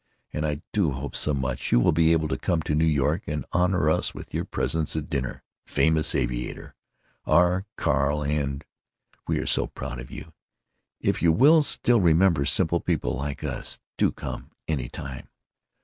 [0.33, 3.51] And I do hope so much you will be able to come to NY &
[3.53, 9.99] honor us with your presence at dinner, famous aviator—our Carl & we are so proud
[9.99, 15.27] of you—if you will still remember simple people like us do come any time.